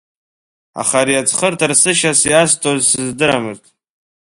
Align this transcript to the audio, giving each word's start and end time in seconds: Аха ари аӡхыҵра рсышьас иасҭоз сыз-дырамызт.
Аха 0.81 0.97
ари 1.01 1.19
аӡхыҵра 1.21 1.65
рсышьас 1.71 2.19
иасҭоз 2.25 2.79
сыз-дырамызт. 2.89 3.65